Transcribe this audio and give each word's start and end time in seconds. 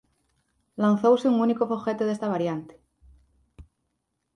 Lanzouse 0.83 1.27
un 1.31 1.35
único 1.45 1.69
foguete 1.71 2.03
desta 2.07 2.31
variante. 2.33 2.75